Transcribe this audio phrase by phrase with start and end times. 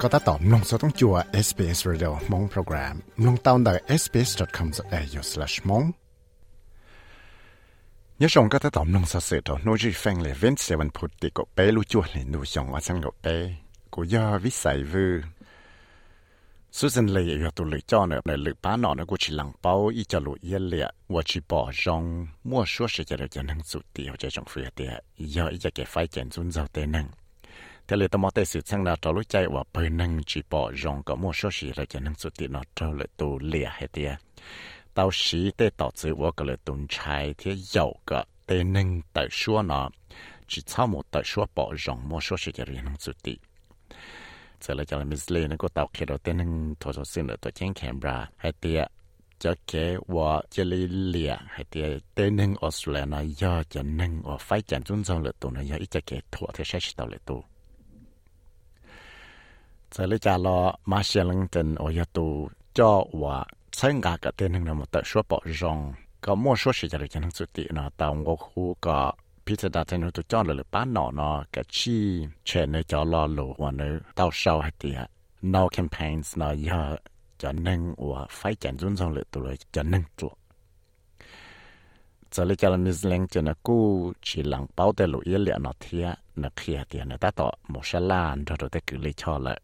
[0.00, 1.14] ก็ตัดต่อมลงสต้องจัว
[1.46, 2.94] SBS Radio มงโปรแกรม
[3.26, 5.86] ลงตาวน์ได้ sbs.com.au/mong
[8.22, 13.26] ยศงก็ตัดต่อมลงสเสตโนจีแฟงเลเวนเซวันพุทติก็เปลูจัวเลนูชงว่าฉันก็เป
[13.94, 15.06] กูยาวิสัยวู
[16.78, 22.02] สุสันเลยอยากตัวเลยจ้าเนี่ยในลึกป้านอนกูชิลังเป้าอีจะลุยเลียว่าชิปอจง
[22.48, 24.92] มั่วชัวเสียจะได้จะนั่งสุดเดียวจะจงเฟียเดีย
[25.34, 27.06] ยาอีจะเก็บไฟเจนจุนเจ้าเตนัง
[27.89, 30.41] thế là tao mò tay sự sang là trâu lúc chạy và bơi nâng chỉ
[30.49, 33.39] bỏ rong có mua số gì là cho nâng số tiền nó trâu lại tu
[33.39, 34.11] lìa hết tiệt
[34.93, 39.01] tao xí tê tao chỉ và cái là tuần trái thế giàu cả tê nâng
[39.13, 39.89] tại số nó
[40.47, 43.37] chỉ sau một tại số bỏ rong mua số gì cho nâng số tiền
[44.61, 47.05] giờ là cho là Miss Lee nó có tao khi đầu tê nâng thổ số
[47.05, 48.91] xin là tổ chức camera hết tiệt
[49.39, 51.81] cho kế và cho lý lìa hay thì
[52.15, 55.61] tên nâng Australia nó do cho nâng và phải chẳng chúng dòng lệ tù nó
[55.61, 56.79] do ít cho kế thua thì sẽ
[59.95, 60.57] จะเลยจะรอ
[60.91, 62.27] มาเชียลังเจนโอยตู
[62.77, 63.35] จอว่า
[63.75, 65.77] ใช้งานกับเต้นหนึ่งนะมันแต่ชัวปอจง
[66.25, 68.97] ก็มั่วชัวสิจะเลยจะทั้งสุดที่นะแต่องค์คู่ก็
[69.45, 72.03] พิจารณาเทนุตัวจอหรือป้านหนอเนาะกับชี้
[72.45, 74.99] เชนในจอรอหลูวันนี้เต้าเศร้าให้เตี้ย
[75.53, 76.81] no campaigns เนาะยอ
[77.41, 80.33] จะนึ่งว่าไฟจันจุนทรงหรือตัวเลยจะนึ่งจัว
[82.33, 83.83] จะเลยจะมีเรื่องจะนะกู้
[84.27, 86.07] ชีหลังเป้าแต่หลุยเหลี่ยนเนาะเทีย
[86.41, 89.57] นะเคลียเตียนะตาต่อมอชลานเราได้คือเลยชอเลย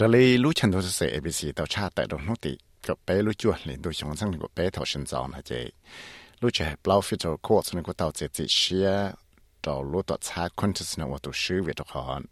[0.00, 5.70] 这里路程都是说 A B C 到差带到落地，个白路脚领导向上那个白头身造那些，
[6.40, 9.14] 路程 Blow Fit or Court 那个到这这些
[9.60, 12.26] 到路到差 Quintus 那我都学会的很。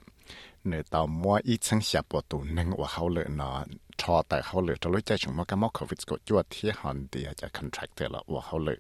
[0.65, 3.65] nơi tàu mua ít sang xia bộ tù nâng của hậu lợi nó
[3.97, 7.07] cho tại hậu lợi cho lối chạy chúng mua cái covid của chua thiết hòn
[7.13, 8.77] thì cho contractor là của hậu lợi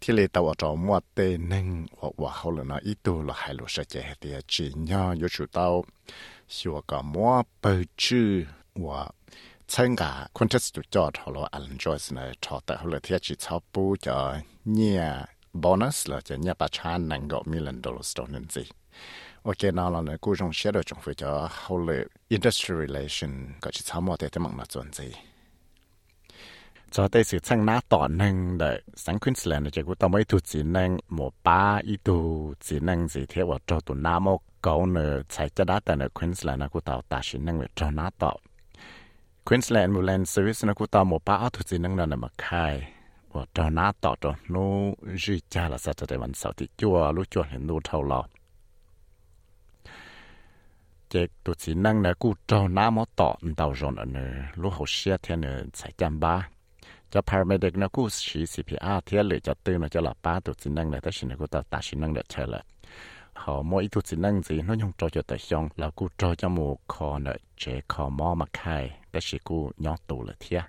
[0.00, 1.86] thì lấy tàu cho mua tê nâng
[2.32, 5.46] hậu lợi nó ít tù là hai lối sẽ chạy thì chỉ nhau yếu chủ
[5.52, 5.84] tàu
[6.56, 8.30] ชัวก็มัวเปิดชื่อ
[8.84, 9.02] ว่า
[9.70, 14.18] เช่นกับคนที่สุดจอดเขาเราอันจอยส์เนี่ยชอแต่เขาเลยที่จะชอบปูจะ
[14.74, 15.02] เนี่ย
[15.60, 18.62] โบนัสเลยจะเนี่ยประชาหนังก็มิลันดอลลาร์ต่อหนึ่งสิ
[19.44, 22.00] โอเคนะเราเนี่ยกูจงเชื่อโดยจงฝึกจะเขาเลย
[22.34, 23.32] industry relation
[23.62, 25.08] ก็จะชอบมัวแต่จะมังนัดจนสิ
[26.94, 28.64] จะได้สื่อช่างหน้าต่อหนึ่งเด
[29.04, 32.18] สังควินสแลนด์จะกูต้องไม่ถูกสีหนึ่งหมอป้าอีตู
[32.66, 37.70] สีหนึ่งสีเทวะจอตุนน้ามก cậu nở chạy cho đá tại nở Queensland nó cũng tàu ta xin năng nguyện
[37.74, 38.38] cho nó tàu
[39.44, 42.92] Queensland Ambulance Service nó cũng tàu một ba áo thuộc gì năng nở mà khai.
[43.32, 44.60] Và cho nó tàu cho nó
[45.14, 48.02] duy cha là sao cho để vẫn sao thì chua lúc chua hiện nu thâu
[48.02, 48.24] lọ
[51.08, 54.20] chế tụ chỉ năng nở cũng cho nó mà tàu tàu rồi nữa,
[54.54, 56.48] lúc hậu xe thì nở chạy chăm ba
[57.10, 60.52] cho paramedic nó cũng sử CPR thế lựa cho tư nó cho là ba tụ
[60.58, 62.64] chỉ năng nở tới xin nó cũng tàu ta xin năng nở chơi lại
[63.38, 66.34] họ mỗi chút xin năng gì nó nhung cho cho tới xong là cô cho
[66.34, 68.98] cho một khó nợ chế khó mò mà khai.
[69.12, 70.62] Cái chỉ cô nhỏ tù là thiệt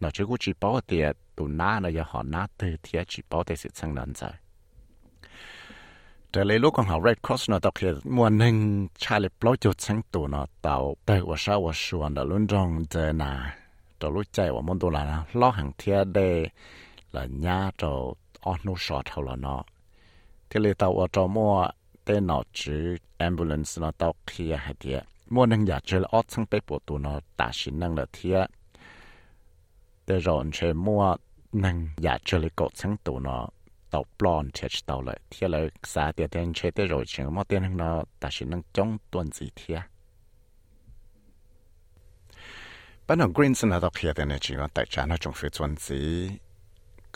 [0.00, 3.22] nó chỉ cô chỉ bảo tiền, tù na nó giờ họ na từ thiệt chỉ
[3.30, 4.30] bảo tiền sự sang lần rồi.
[6.32, 9.56] Trở lại lúc còn học Red Cross nó đọc kia mua nên cha lại bảo
[9.56, 13.56] cho sáng tù nó tàu tới và sao và xuân nó luôn trong giờ nà.
[14.00, 16.46] Trở lúc chạy và muốn tù là lo hàng thiệt để
[17.12, 17.96] là nhà trở
[18.40, 19.64] ở nô sọt hầu là nó
[20.50, 21.68] thế là tàu ở trong mua
[22.06, 26.24] tế nó chứ ambulance nó tao kia hay thế mua năng giả chơi là ót
[26.28, 28.46] sang tế bộ nó tả xin năng là thế
[30.06, 31.16] tế rồi chơi mua
[31.52, 33.48] năng giả chơi là cột sang tụ nó
[33.90, 37.44] tàu plon chết tàu lại thế là xa tiền tiền chơi tế rồi chứ mà
[37.44, 39.80] tiền nó tả xin năng chống tuần gì thế
[43.06, 44.54] bắt đầu green sinh là tao kia tiền này chỉ
[44.90, 45.76] trả nó trong phía tuần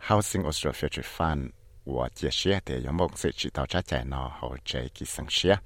[0.07, 1.43] housing Australia Future Fund
[1.95, 5.57] 我解释的有梦是知道这在呢和这个生些。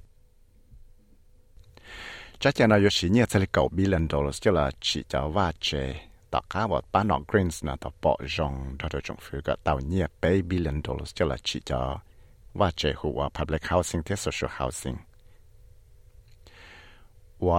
[2.39, 5.95] 这在呢有时呢这里九 billion dollars 就了只叫ว่า这
[6.29, 11.71] 大家ว่าบ้านนอก greens นะต่อปอจงต่อจงฟิก็ต่อเนี่ย8 billion dollars 就了只叫
[12.59, 14.97] ว่าเจหัว public housing ที่ social housing
[17.47, 17.55] ว่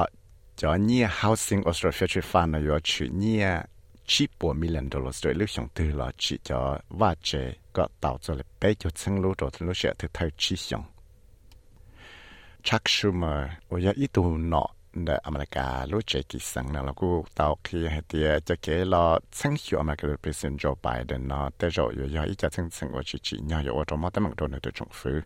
[0.58, 3.62] cho nhia housing Australia Future Fund nó yo chữ nhia
[4.06, 8.18] chỉ bộ million la rồi lúc xong từ là chỉ cho vay chế có tạo
[8.22, 10.84] ra là bảy triệu chân lúa rồi lúa sẽ thực thay chỉ xong
[12.64, 16.94] Chuck Schumer, ở giờ ít tù nọ để America lúa chế kỳ sáng nào là
[16.96, 21.50] cô tạo khi hay tiề cho kế là chân hiệu America President Joe Biden nó
[21.58, 24.24] tới rồi giờ ít cho chân chân ở chỉ chỉ nhau ở trong mắt tấm
[24.24, 25.22] mặt đồ này được trúng phứ.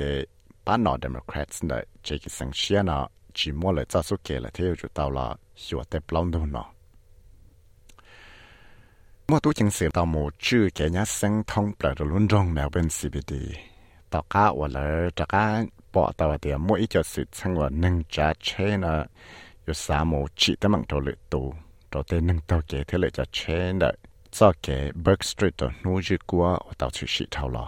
[0.65, 1.71] ป้านอ Democrats เน
[2.03, 2.99] เจกิสังเชียนะ
[3.37, 5.27] จีมัวเลยจ้าสุเกลเที่ยวจุดตาวละ
[5.63, 6.67] หัวเตปลองดูเนาะ
[9.29, 13.33] มัวตู้จึงเสียตาหมูชื่อแกยะเซ็งทองเปล่าลุ้นจงแมวเป็น CBD
[14.16, 15.44] ต่อก้าวันเลยจากก้า
[15.94, 18.48] ปอตัวเดียวมุ่ยจะสุดสังวันหนึ่งจะเช
[18.84, 18.94] นะ
[19.64, 21.46] อยู่สามโมจิตมังตัวเลือตัว
[21.92, 23.38] ตัวเต็หนึ่งตัวเกเทเลจะเช
[23.80, 23.90] นะ
[24.36, 24.66] ซอกเก
[25.02, 26.44] เบิร์กสตรีทตัวนู้จีกัว
[26.80, 27.66] ตัวชื่อชิทาวลอ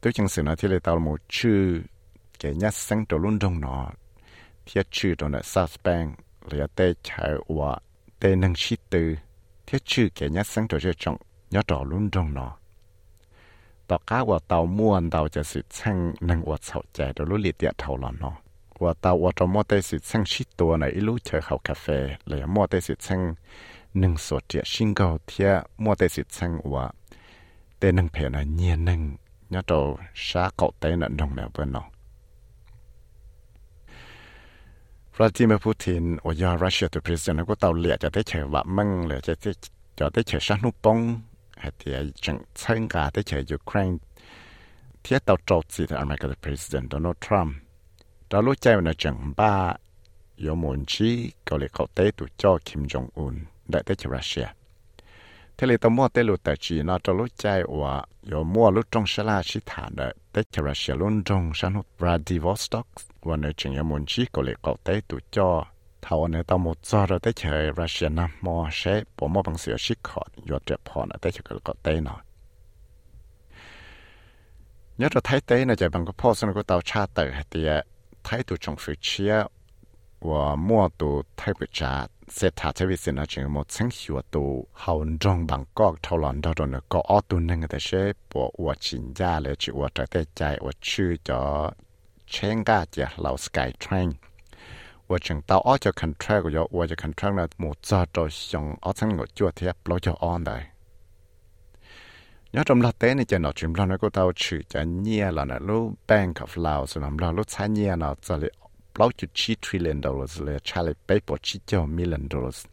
[0.00, 1.60] ตัวจังสือนะที่เลยตัวโมชื่อ
[2.38, 3.78] เกยัดสังตัวรุ่นดงนอ
[4.64, 6.04] เทียชื่อตัวเนี่ยซาสแปง
[6.44, 7.70] เหลือเตชายว่า
[8.18, 9.08] เตหนึ่งชิตือ
[9.64, 11.14] เทียชื่อเกยัดสังตัวเจ้าจง
[11.54, 12.48] ยอดต่อรุ่นดงนอ
[13.90, 15.98] ต่อก้าว่าเตาม่วนเตาจะสิทธิ์ช่าง
[16.28, 18.34] นังอวดเสาใจเดลุลิเตียเท่าหลอนเนาะ
[18.82, 21.98] ว่าเตาอวดมอเตสิทธิ์ช่างชิดตัวในอิลูเชอเขาคาเฟ่
[22.28, 23.20] เลยมอเตสิทธิ์ช่าง
[23.98, 25.50] หนึ่งสดเจียชิงเกาเทีย
[25.84, 26.84] มอเตสิทธิ์ช่างว่า
[27.78, 29.00] เตนึงเพนเนียนึง
[29.54, 29.78] ยอดเรา
[30.26, 31.86] ช้าเกาเตนนงเนี่ยเพื่อนเนาะ
[35.14, 39.50] พระที่มาพูดถึงโอยารัสเซียตัวประธานก็เตาเลียจะได้เฉว่ามั่งเลยจะได้
[39.98, 40.98] จะได้เฉชานุปง
[41.78, 43.96] thì chẳng chân cả tới chơi Ukraine.
[45.04, 47.56] Thiết tàu trâu chỉ thì America, the President Donald Trump.
[48.30, 49.74] Đó lúc chơi nó chẳng ba
[50.36, 53.38] yếu muốn chi có lẽ cậu tế tụ cho Kim Jong Un
[53.68, 54.46] đại tế chơi Russia.
[55.56, 58.70] Thế là tao mua tế lụt tại chỉ nó cho lúc chơi và yếu mua
[58.70, 62.86] lúc trong sẽ là chỉ thả đại tế chơi Russia luôn trong sân Vladivostok
[63.22, 65.64] và nơi chẳng yếu muốn chi có lẽ cậu tế tụ cho
[66.06, 68.82] ท่าวเนตามดจอเราได้เฉยรัสเซียนะมอเช
[69.16, 72.16] ผมมอบังเสือชิคอดยอดเจ็บพอนะได้เฉยก็เต้นอ
[75.00, 77.70] ยอดเราไทยเต้นะจะบังก็พ่อสนก็ตาชาเตอร์เตีย
[78.24, 79.34] ไทยตัวชงฟิเชีย
[80.28, 81.94] ว่ามั่วตัวไทยประจา
[82.34, 84.50] เศรษฐาชีวิสินะจึงมดสังหัวตัว
[84.80, 87.88] เฮาจงบังกอกเท่าหลอนเท่าโดนก็ออตัวนึงแต่เช
[88.30, 91.40] ปวอวชินยาเลยจิอวจะได้ใจอวชื่อจอ
[92.30, 94.08] เชงกาเจเราสกายเทรน
[95.12, 100.56] ว่าจังตาอ้อจะคันแทรกอยู่ว่าจะคันแทรกนะหมู่จ้าจอยชงอ้อทั้งหมดจั่วเทียบเราจะอ้อนได้
[102.54, 108.50] ยอดจำลัดเต้นี่จะหนอจิมเราเนี่ยก็เตาชื่อจะเนียล่ะนะลูกแบงกับเราสนามเราลูกใช้เนียเราจะเลย
[108.96, 112.72] เราจุดชี้ทริลเลนดอลลาร์เลยใช้เลยไปปวดชี้เจ้ามิลเลนดอลลาร์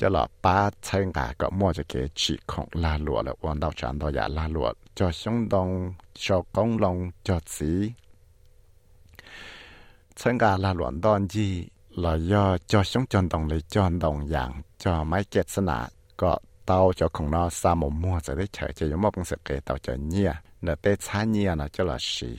[0.00, 4.66] จะหล่อป้าใช้งาก็มั่วจะเกจีของลาหลวแล้ววันดาวจานดอยาลาหลว
[4.98, 5.68] จะช่องดอง
[6.24, 6.96] จะกงลง
[7.26, 7.72] จะสี
[15.69, 15.79] นา
[16.21, 16.33] ก็
[16.65, 20.29] เตาจอของนอสามมั่วจะได้เฉยจะยมอบงสเกตเตาจะเนีย
[20.63, 22.31] เนเตช้าเนียนะจะละสี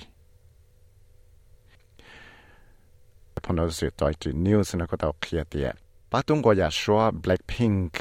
[3.42, 5.74] 朋友是在住 news 那个度看的，
[6.10, 7.92] 把中国也说 Blackpink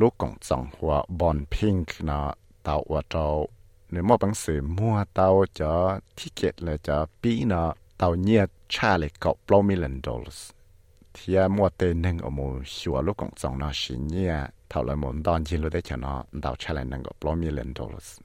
[0.00, 2.20] ลูกกงจงหัวบอลพิงค์นะ
[2.64, 3.26] เตาว่าเจ้า
[3.90, 5.28] ในมอบังสือมัวเตา
[5.58, 5.72] จะ
[6.16, 7.62] ทิเก็ตเลยจะปีนะ
[8.03, 8.43] ต่าเนีย
[8.73, 10.47] ชาเลยเกาะปลอมิลันดอลส์
[11.13, 14.33] เทียมัวเตนึงอมูชัวลูกของสงนาชินเนี่ย
[14.69, 18.15] เท่าละหมุนตอนจินรู้ได้ชนะเต่าชาเลยนึงกับปลอมิลันดอลส์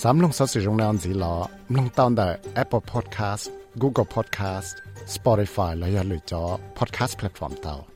[0.00, 1.34] สามลงสอสิรงนอนสีหลอ
[1.76, 2.28] ลงตอนแต่
[2.62, 3.44] Apple Podcast
[3.80, 4.68] Google Podcast
[5.14, 6.42] Spotify และอย่หรือจอ
[6.78, 7.91] Podcast Platform เต่า